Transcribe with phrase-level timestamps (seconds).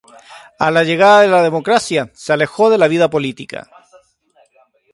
[0.67, 3.69] A la llegada de la democracia se alejó de la vida política.